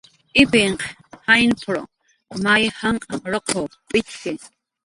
"Ipinhq 0.43 0.81
jaynp""r 1.25 1.77
may 2.43 2.65
janq' 2.79 3.07
ruqw 3.33 3.59
p'itxki" 3.89 4.33